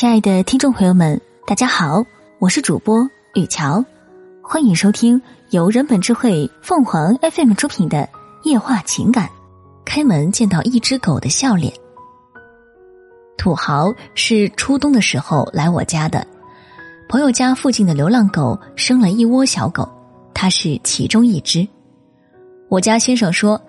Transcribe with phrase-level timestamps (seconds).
[0.00, 2.02] 亲爱的听众朋友们，大家好，
[2.38, 3.84] 我是主播雨乔，
[4.42, 7.98] 欢迎收听由人本智慧凤凰 FM 出品的
[8.48, 9.26] 《夜话情感》。
[9.84, 11.70] 开门见到一只狗的笑脸。
[13.36, 16.26] 土豪是初冬的时候来我家的，
[17.06, 19.86] 朋友家附近的流浪狗生了一窝小狗，
[20.32, 21.68] 它是其中一只。
[22.70, 23.60] 我家先生说，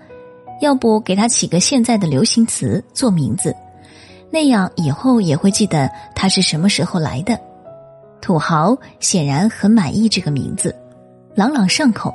[0.61, 3.54] 要不给它起个现在的流行词做名字。
[4.32, 7.37] 那样以后也会记得他是什么时候来的。
[8.21, 10.75] 土豪显然很满意这个名字，
[11.36, 12.14] 朗朗上口。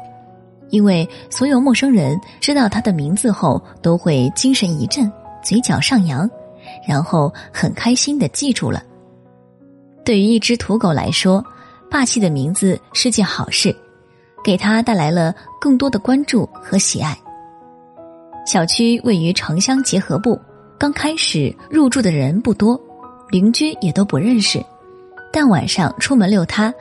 [0.70, 6.28] 因为所有陌生人知道他的名字后，都会精神一振，嘴角上扬，
[6.88, 8.82] 然后很开心的记住了。
[10.04, 11.44] 对于一只土狗来说，
[11.90, 13.74] 霸气的名字是件好事，
[14.42, 17.16] 给他带来了更多的关注和喜爱。
[18.44, 20.40] 小区位于城乡结合部。
[20.78, 22.78] 刚开始入住的人不多，
[23.30, 24.62] 邻居也都不认识。
[25.32, 26.72] 但晚上出门遛它，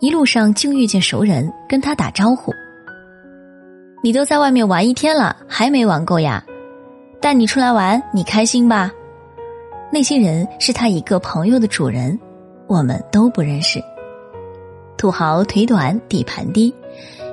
[0.00, 2.52] 一路上竟遇见熟人跟他打招呼
[4.04, 6.44] ：“你都在外面玩一天了，还没玩够呀？
[7.20, 8.92] 带你出来玩，你开心吧？”
[9.90, 12.18] 那些人是他一个朋友的主人，
[12.66, 13.82] 我们都不认识。
[14.98, 16.74] 土豪腿短，底盘低，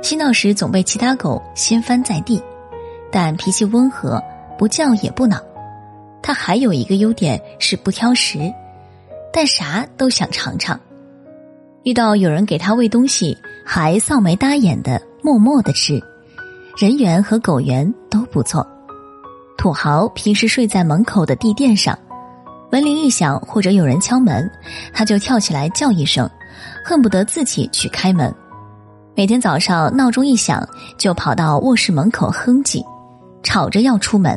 [0.01, 2.41] 嬉闹时总被其他狗掀翻在地，
[3.11, 4.21] 但脾气温和，
[4.57, 5.37] 不叫也不恼。
[6.25, 8.51] 他还有一个优点是不挑食，
[9.31, 10.79] 但啥都想尝尝。
[11.83, 16.01] 遇到有人给他喂东西，还臊眉搭眼的默默的吃。
[16.75, 18.65] 人缘和狗缘都不错。
[19.55, 21.95] 土豪平时睡在门口的地垫上，
[22.71, 24.49] 门铃一响或者有人敲门，
[24.91, 26.27] 他就跳起来叫一声，
[26.83, 28.33] 恨不得自己去开门。
[29.15, 32.83] 每天早上闹钟一响，就跑到卧室门口哼唧，
[33.43, 34.35] 吵着要出门。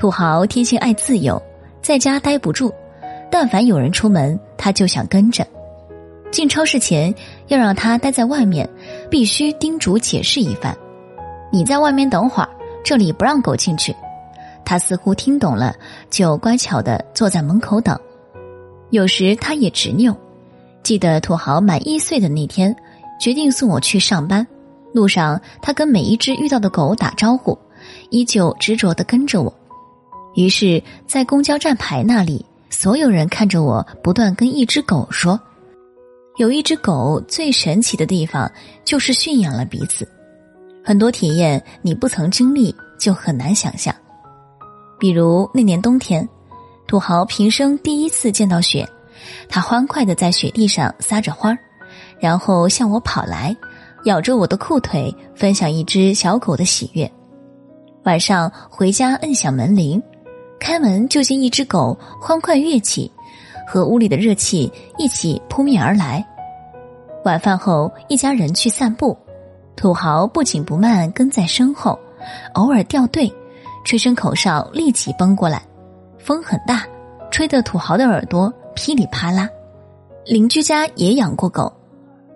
[0.00, 1.42] 土豪天性爱自由，
[1.82, 2.72] 在家待不住，
[3.30, 5.46] 但凡有人出门，他就想跟着。
[6.30, 7.14] 进超市前
[7.48, 8.66] 要让他待在外面，
[9.10, 10.74] 必须叮嘱解释一番。
[11.52, 12.48] 你在外面等会儿，
[12.82, 13.94] 这里不让狗进去。
[14.64, 15.76] 他似乎听懂了，
[16.08, 17.94] 就乖巧的坐在门口等。
[18.88, 20.16] 有时他也执拗。
[20.82, 22.74] 记得土豪满一岁的那天，
[23.20, 24.46] 决定送我去上班，
[24.94, 27.58] 路上他跟每一只遇到的狗打招呼，
[28.08, 29.54] 依旧执着的跟着我。
[30.34, 35.38] 于是，在公交站牌那里，所有人看着我，不断跟一只狗说
[36.38, 38.50] ：“有一只狗最神奇的地方，
[38.84, 40.08] 就是驯养了彼此。
[40.84, 43.94] 很多体验你不曾经历，就很难想象。
[45.00, 46.26] 比如那年冬天，
[46.86, 48.88] 土豪平生第一次见到雪，
[49.48, 51.58] 他欢快的在雪地上撒着欢儿，
[52.20, 53.54] 然后向我跑来，
[54.04, 57.10] 咬着我的裤腿，分享一只小狗的喜悦。
[58.04, 60.00] 晚上回家，摁响门铃。”
[60.60, 63.10] 开门就见一只狗欢快跃起，
[63.66, 66.24] 和屋里的热气一起扑面而来。
[67.24, 69.16] 晚饭后，一家人去散步，
[69.74, 71.98] 土豪不紧不慢跟在身后，
[72.54, 73.32] 偶尔掉队，
[73.84, 75.62] 吹声口哨立即奔过来。
[76.18, 76.84] 风很大，
[77.30, 79.48] 吹得土豪的耳朵噼里啪啦。
[80.26, 81.72] 邻居家也养过狗，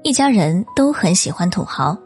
[0.02, 1.96] 一家人都很喜欢土豪。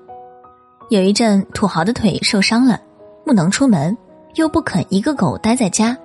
[0.90, 2.80] 有一阵，土豪的腿受伤了，
[3.24, 3.96] 不能出门，
[4.34, 5.96] 又不肯一个狗待在家。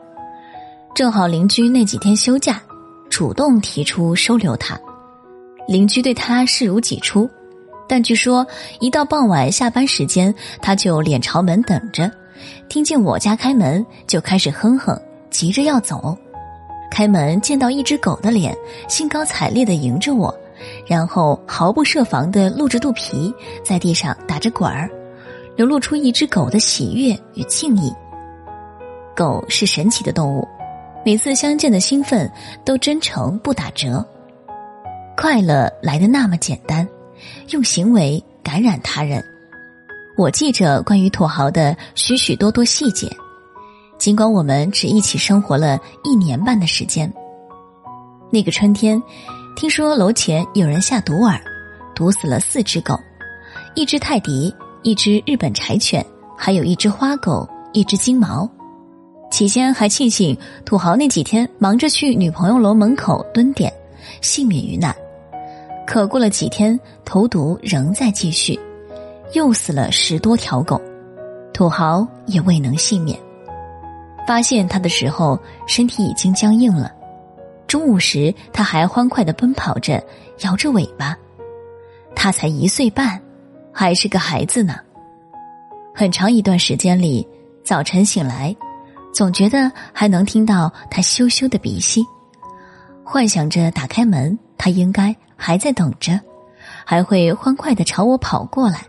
[0.93, 2.61] 正好邻居那几天休假，
[3.09, 4.79] 主动提出收留他。
[5.67, 7.27] 邻居对他视如己出，
[7.87, 8.45] 但据说
[8.79, 12.11] 一到傍晚下班时间，他就脸朝门等着，
[12.69, 14.95] 听见我家开门就开始哼哼，
[15.31, 16.15] 急着要走。
[16.91, 18.55] 开门见到一只狗的脸，
[18.87, 20.31] 兴高采烈的迎着我，
[20.85, 23.33] 然后毫不设防的露着肚皮
[23.65, 24.87] 在地上打着滚儿，
[25.55, 27.91] 流露出一只狗的喜悦与敬意。
[29.15, 30.47] 狗是神奇的动物。
[31.05, 32.31] 每次相见的兴奋
[32.63, 34.05] 都真诚不打折，
[35.17, 36.87] 快乐来的那么简单，
[37.49, 39.21] 用行为感染他人。
[40.15, 43.11] 我记着关于土豪的许许多多细节，
[43.97, 47.11] 尽管我们只一起生活了一年半的时间。
[48.31, 49.01] 那个春天，
[49.57, 51.37] 听说楼前有人下毒饵，
[51.93, 52.97] 毒死了四只狗，
[53.75, 56.05] 一只泰迪，一只日本柴犬，
[56.37, 58.49] 还有一只花狗，一只金毛。
[59.33, 63.73] 起先还庆幸土豪那几天忙着去女朋友楼门口蹲点，
[64.21, 64.95] 幸免于难。
[65.87, 68.59] 可过了几天，投毒仍在继续，
[69.33, 70.79] 又死了十多条狗，
[71.51, 73.17] 土豪也未能幸免。
[74.27, 76.91] 发现他的时候，身体已经僵硬了。
[77.65, 79.99] 中午时，他还欢快的奔跑着，
[80.41, 81.17] 摇着尾巴。
[82.15, 83.19] 他才一岁半，
[83.71, 84.75] 还是个孩子呢。
[85.91, 87.27] 很长一段时间里，
[87.63, 88.55] 早晨醒来。
[89.13, 92.03] 总觉得还能听到他咻咻的鼻息，
[93.03, 96.19] 幻想着打开门，他应该还在等着，
[96.83, 98.85] 还会欢快的朝我跑过来，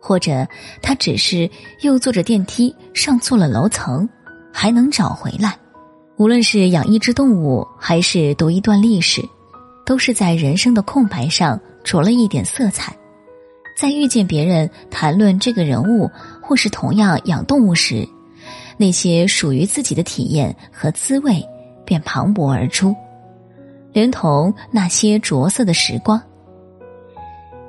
[0.00, 0.46] 或者
[0.80, 1.48] 他只是
[1.82, 4.08] 又坐着电梯上错了楼层，
[4.50, 5.54] 还能找回来。
[6.16, 9.20] 无论是养一只动物，还是读一段历史，
[9.84, 12.96] 都是在人生的空白上着了一点色彩。
[13.76, 16.08] 在遇见别人谈论这个人物，
[16.40, 18.08] 或是同样养动物时，
[18.76, 21.46] 那些属于自己的体验和滋味
[21.84, 22.94] 便磅礴而出，
[23.92, 26.20] 连同那些着色的时光。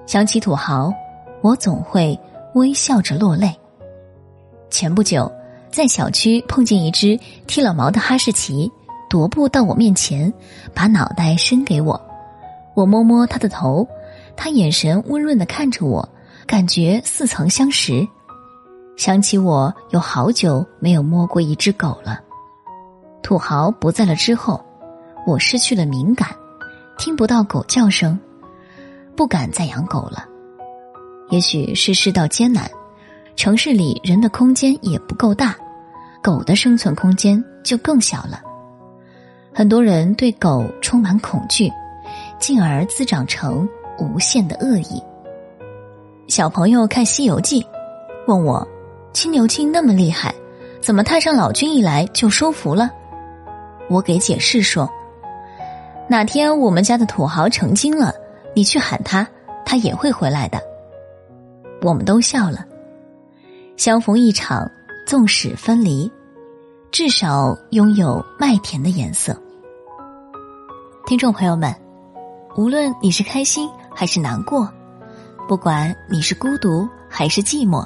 [0.05, 0.93] 想起土豪，
[1.41, 2.19] 我总会
[2.53, 3.53] 微笑着落泪。
[4.69, 5.31] 前不久。
[5.71, 8.71] 在小区碰见一只剃了毛的哈士奇，
[9.09, 10.33] 踱步到我面前，
[10.73, 12.01] 把脑袋伸给我。
[12.73, 13.85] 我摸摸它的头，
[14.37, 16.07] 它眼神温润的看着我，
[16.47, 18.07] 感觉似曾相识。
[18.97, 22.19] 想起我有好久没有摸过一只狗了。
[23.21, 24.63] 土豪不在了之后，
[25.25, 26.29] 我失去了敏感，
[26.97, 28.17] 听不到狗叫声，
[29.15, 30.25] 不敢再养狗了。
[31.29, 32.69] 也许是世道艰难，
[33.35, 35.55] 城市里人的空间也不够大。
[36.21, 38.41] 狗的生存空间就更小了，
[39.53, 41.71] 很多人对狗充满恐惧，
[42.39, 43.67] 进而滋长成
[43.99, 45.01] 无限的恶意。
[46.27, 47.61] 小朋友看《西游记》，
[48.27, 48.67] 问我
[49.15, 50.35] ：“青牛精那么厉害，
[50.81, 52.91] 怎么太上老君一来就收服了？”
[53.89, 54.89] 我给解释说
[56.09, 58.13] ：“哪天我们家的土豪成精了，
[58.53, 59.25] 你去喊他，
[59.65, 60.61] 他也会回来的。”
[61.81, 62.65] 我们都笑了，
[63.77, 64.69] 相逢一场。
[65.07, 66.11] 纵使分离，
[66.91, 69.39] 至少拥有麦田的颜色。
[71.05, 71.71] 听众朋友们，
[72.55, 74.67] 无论你是开心还是难过，
[75.47, 77.85] 不管你是孤独还是寂寞，